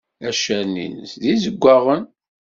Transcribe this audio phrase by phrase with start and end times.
[0.29, 2.03] Accaren-innes d izegwaɣen.